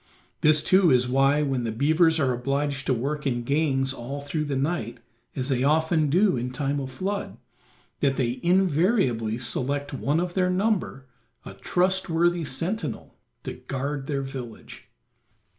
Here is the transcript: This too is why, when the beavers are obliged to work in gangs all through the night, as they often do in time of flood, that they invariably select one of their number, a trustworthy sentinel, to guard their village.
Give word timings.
This 0.41 0.63
too 0.63 0.89
is 0.89 1.07
why, 1.07 1.43
when 1.43 1.63
the 1.63 1.71
beavers 1.71 2.19
are 2.19 2.33
obliged 2.33 2.87
to 2.87 2.91
work 2.95 3.27
in 3.27 3.43
gangs 3.43 3.93
all 3.93 4.19
through 4.19 4.45
the 4.45 4.55
night, 4.55 4.99
as 5.35 5.49
they 5.49 5.63
often 5.63 6.09
do 6.09 6.35
in 6.35 6.49
time 6.49 6.79
of 6.79 6.89
flood, 6.89 7.37
that 7.99 8.17
they 8.17 8.39
invariably 8.41 9.37
select 9.37 9.93
one 9.93 10.19
of 10.19 10.33
their 10.33 10.49
number, 10.49 11.05
a 11.45 11.53
trustworthy 11.53 12.43
sentinel, 12.45 13.15
to 13.43 13.53
guard 13.53 14.07
their 14.07 14.23
village. 14.23 14.89